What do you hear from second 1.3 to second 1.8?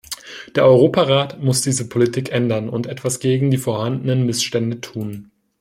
muss